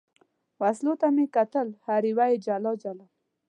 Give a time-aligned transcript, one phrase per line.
[0.61, 3.05] وسلو ته مې کتل، هره یوه یې جلا جلا.